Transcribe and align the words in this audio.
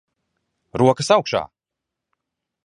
Rokas 0.83 1.13
augšā. 1.17 1.43